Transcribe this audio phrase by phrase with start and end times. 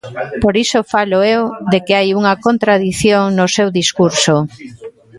[0.43, 1.41] Por iso falo eu
[1.71, 4.35] de que hai unha contradición no seu discurso.